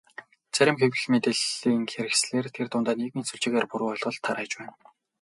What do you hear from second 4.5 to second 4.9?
байна.